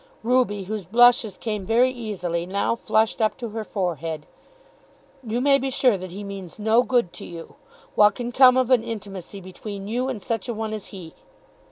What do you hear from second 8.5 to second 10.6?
of an intimacy between you and such a